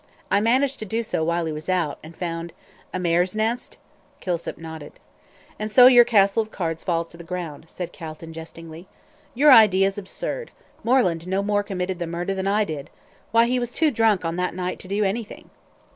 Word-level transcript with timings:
I 0.31 0.41
managed 0.41 0.79
to 0.79 0.85
do 0.85 1.03
so 1.03 1.23
while 1.23 1.45
he 1.45 1.51
was 1.53 1.69
out, 1.69 1.99
and 2.03 2.17
found" 2.17 2.53
"A 2.91 2.97
mare's 2.99 3.35
nest?" 3.35 3.77
Kilsip 4.19 4.57
nodded. 4.57 4.93
"And 5.59 5.71
so 5.71 5.85
your 5.85 6.05
castle 6.05 6.41
of 6.41 6.49
cards 6.49 6.83
falls 6.83 7.07
to 7.09 7.17
the 7.17 7.23
ground," 7.23 7.65
said 7.69 7.91
Calton, 7.93 8.33
jestingly. 8.33 8.87
"Your 9.35 9.51
idea 9.51 9.85
is 9.85 9.99
absurd. 9.99 10.49
Moreland 10.83 11.27
no 11.27 11.43
more 11.43 11.61
committed 11.61 11.99
the 11.99 12.07
murder 12.07 12.33
than 12.33 12.47
I 12.47 12.63
did. 12.65 12.89
Why, 13.29 13.45
he 13.45 13.59
was 13.59 13.71
too 13.71 13.91
drunk 13.91 14.25
on 14.25 14.37
that 14.37 14.55
night 14.55 14.79
to 14.79 14.87
do 14.87 15.03
anything." 15.03 15.51